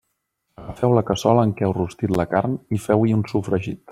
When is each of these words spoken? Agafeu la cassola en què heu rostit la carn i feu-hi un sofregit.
Agafeu 0.61 0.95
la 0.99 1.03
cassola 1.09 1.43
en 1.49 1.51
què 1.59 1.67
heu 1.67 1.75
rostit 1.77 2.17
la 2.21 2.27
carn 2.33 2.57
i 2.79 2.83
feu-hi 2.89 3.17
un 3.21 3.25
sofregit. 3.35 3.87